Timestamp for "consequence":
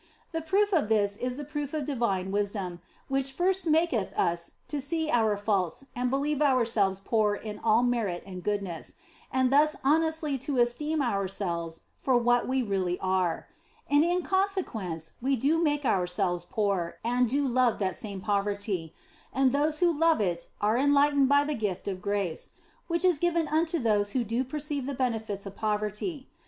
14.23-15.11